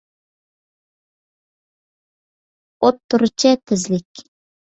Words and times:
ئوتتۇرىچە 2.85 3.51
تېزلىك 3.65 4.25